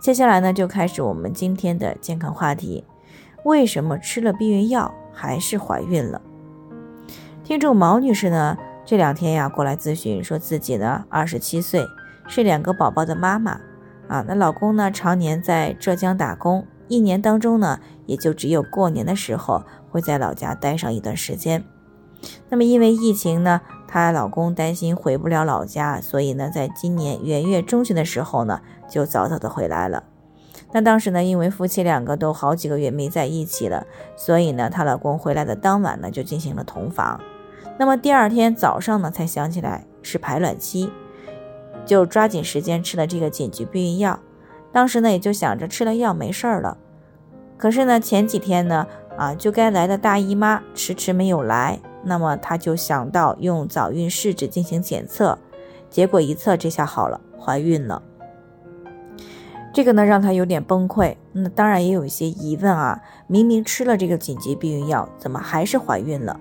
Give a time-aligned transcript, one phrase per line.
[0.00, 2.82] 接下来呢，就开始我们今天的健康话题：
[3.44, 6.22] 为什么吃了避孕药还是怀孕了？
[7.44, 11.86] 听众毛女士呢，这两天呀过来咨询，说自己呢二十七岁，
[12.26, 13.60] 是两个宝宝的妈妈
[14.08, 14.24] 啊。
[14.26, 21.62] 那老公呢常年在浙江打工，一年当中呢也就只有过年的时候会在老家待上一段时间。
[22.48, 28.60] 那么因为疫情呢，她老公担心回不了老家，所以呢，在今年元月中旬的时候呢。
[28.90, 30.02] 就早早的回来了。
[30.72, 37.20] 那当时呢，因为夫妻两个都好几个月没在一起了，所以呢，她老公回来的当晚呢，就进行了同房。
[37.78, 40.90] 那么第二天早上呢，才想起来是排卵期，
[41.86, 44.18] 就抓紧时间吃了这个紧急避孕药。
[44.72, 46.76] 当时呢，也就想着吃了药没事儿了。
[47.56, 55.38] 可是呢，前几天呢，啊，就该来的大姨妈迟迟没有来，那么她就想到用早孕试纸进行检测，
[55.88, 58.02] 结果一测，这下好了，怀孕了。
[59.72, 61.16] 这个呢，让她有点崩溃。
[61.32, 66.38] 那当然也有一些疑问啊，明明吃了这个紧急避孕药，怎么还是怀孕了？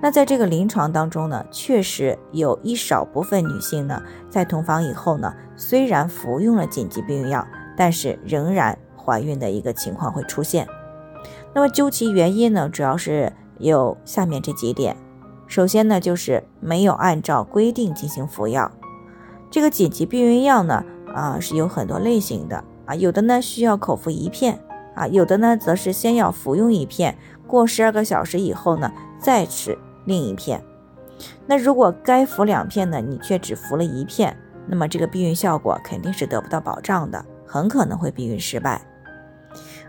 [0.00, 10.66] 那在这个临床当中呢，确实有一少部分女性呢，在同房以后呢，虽然服用了紧急避孕药，但是仍然怀孕的一个情况会出现。
[11.52, 14.96] 那么究其原因呢，主要是有下面这几点。
[15.46, 18.70] 首先呢，就是没有按照规定进行服药。
[19.50, 20.84] 这个紧急避孕药呢。
[21.14, 24.60] 啊，是有很多类型的啊，有的呢需要口服一片
[24.94, 30.62] 啊，有的呢则是先要服用一片，过十二个小时以后呢再吃另一片。
[31.46, 38.86] 那如果该服两片呢，你却只服了一片，那么这个避孕效果肯定是得不到保障的，很可能会避孕失败。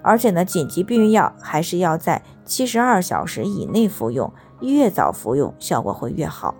[0.01, 6.55] 而且呢，紧急避孕药还是要在七十二小时以内服用，越早服用效果会越好。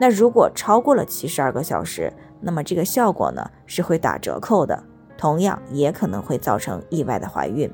[0.00, 4.82] 那如果超过了七十二个小时，那么这个效果呢是会打折扣的，
[5.18, 7.70] 同样也可能会造成意外的怀孕。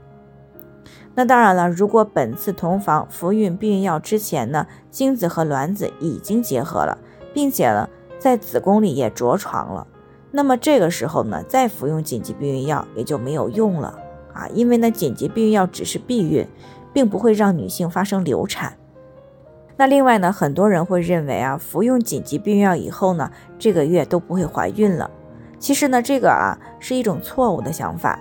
[1.15, 6.99] 那当然了，如果本次同房服用避孕药之前呢，精子和卵子已经结合了，
[7.33, 7.89] 并且呢
[8.19, 9.87] 在子宫里也着床了，
[10.31, 13.99] 那么这个时候呢再服用紧急避孕药也就没有用了
[14.37, 16.47] 啊，因为呢紧急避孕药只是避孕，
[16.93, 18.77] 并不会让女性发生流产。
[19.79, 25.11] 那另外呢，很多人会认为啊，服用紧急避孕药以后呢，这个月都不会怀孕了。
[25.59, 28.19] 其实呢，这个啊是一种错误的想法。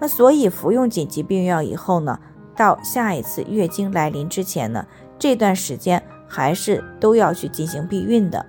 [0.00, 2.18] 那所以服用紧急避孕药以后呢，
[2.56, 4.86] 到下一次月经来临之前呢，
[5.18, 8.44] 这段时间还是都要去进行避孕的。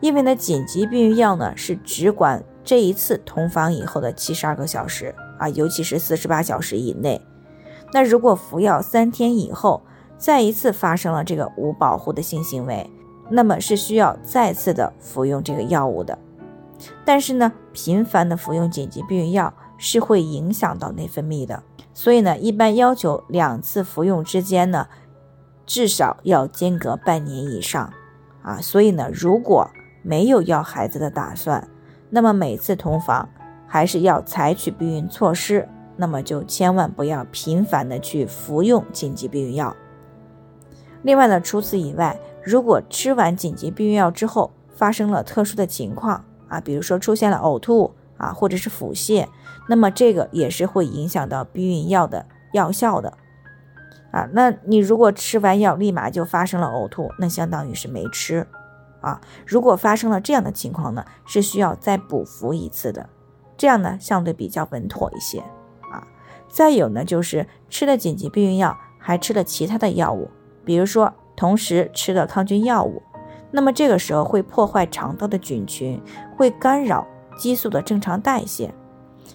[0.00, 7.20] 因为呢，紧急避孕药呢是只管这一次同房以后的七十二个小时啊，尤其是四十八小时以内。
[7.92, 9.82] 那如果服药三天以后，
[10.16, 12.88] 再一次发生了这个无保护的性行为，
[13.30, 16.16] 那么是需要再次的服用这个药物的。
[17.04, 21.62] 但是呢，频繁的服用紧急避孕药是会影响到内分泌的，
[21.94, 24.86] 所以呢，一般要求两次服用之间呢，
[25.64, 27.92] 至少要间隔半年以上
[28.42, 28.60] 啊。
[28.60, 29.68] 所以呢，如果
[30.02, 31.66] 没有要孩子的打算，
[32.10, 33.28] 那么每次同房
[33.72, 39.76] 还是要采取避孕措施，那么就千万不要频繁的去服用紧急避孕药。
[41.02, 49.28] 另外呢，除此以外，如果吃完紧急避孕药之后发生了特殊的情况啊，比如说出现了呕吐啊，或者是腹泻，
[49.68, 53.12] 那么这个也是会影响到避孕药的药效的
[54.10, 54.28] 啊。
[54.32, 58.44] 那你如果吃完药立马就发生了呕吐，那相当于是没吃
[59.00, 59.20] 啊。
[59.46, 63.08] 如果发生了这样的情况呢，是需要再补服一次的，
[63.60, 65.40] 这样呢相对比较稳妥一些
[65.92, 66.08] 啊。
[66.48, 70.30] 再有呢，就是吃了紧急避孕药，还吃了其他的药物。
[70.64, 73.02] 比如说，同时吃了抗菌药物，
[73.50, 76.00] 那么这个时候会破坏肠道的菌群，
[76.38, 78.72] 会干扰激素的正常代谢，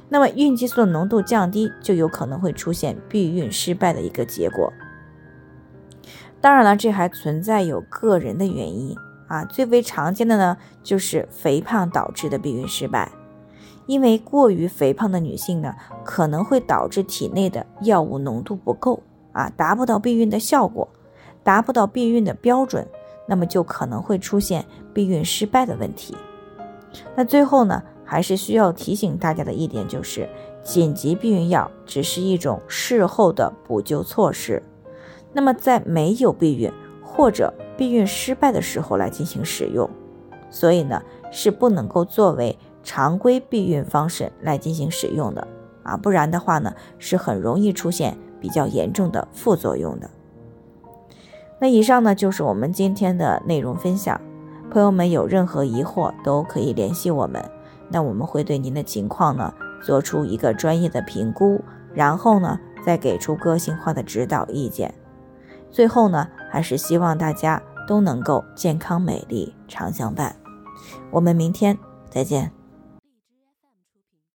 [0.10, 4.74] 那么孕激素的浓度降低，就有可能会出现避孕失败的一个结果。
[6.42, 8.96] 当然了，这还存在有个人的原因
[9.28, 13.12] 啊，最为常见的呢就是肥胖导致的避孕失败，
[13.88, 19.02] 因为过于肥胖的女性呢，可能会导致体内的药物浓度不够
[19.32, 20.88] 啊，达不到避孕的效果。
[21.44, 22.88] 达不到避孕的标准，
[23.28, 24.66] 那么就可能会出现
[24.96, 26.18] 避孕失败的问题。
[27.16, 30.28] 那最后呢，还是需要提醒大家的一点就是，
[30.64, 34.64] 紧急避孕药只是一种事后的补救措施。
[35.34, 36.72] 那么在没有避孕
[37.04, 39.88] 或者避孕失败的时候来进行使用，
[40.50, 41.00] 所以呢
[41.30, 45.46] 是不能够作为常规避孕方式来进行使用的
[45.84, 50.10] 啊，不然的话呢是很容易出现比较严重的副作用的。
[51.60, 54.22] 那以上呢就是我们今天的内容分享，
[54.72, 57.44] 朋友们有任何疑惑都可以联系我们，
[57.90, 61.60] 那我们会对您的情况呢做出一个专业的评估，
[61.94, 64.94] 然后呢再给出个性化的指导意见。
[65.72, 70.36] 最后呢，还是希望大家都能够健康美丽常相伴。
[71.12, 71.78] 我们明天
[72.10, 72.55] 再见。